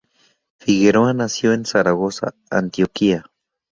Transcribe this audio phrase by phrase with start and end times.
[0.57, 3.27] Figueroa nació en Zaragoza, Antioquia.